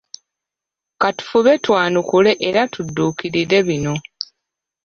[1.01, 3.93] Ka tufube twanukule era tudduukirire bino